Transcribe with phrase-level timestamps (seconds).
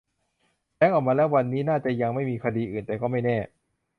[0.75, 3.37] แบงค์ ออกมาแล้ว วันนี้น่าจะยังไม่มีคดีอื่น แต่ก็ไม่แน่